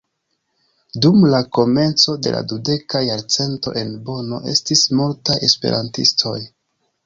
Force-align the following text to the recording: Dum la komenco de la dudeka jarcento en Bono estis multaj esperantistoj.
Dum 1.05 1.19
la 1.33 1.41
komenco 1.57 2.15
de 2.29 2.33
la 2.37 2.41
dudeka 2.53 3.03
jarcento 3.09 3.77
en 3.85 3.95
Bono 4.11 4.43
estis 4.57 4.85
multaj 5.03 5.41
esperantistoj. 5.53 6.39